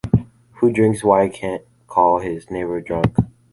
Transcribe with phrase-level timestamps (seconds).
[0.53, 3.15] Who drinks why can’t call his neighbor drunk.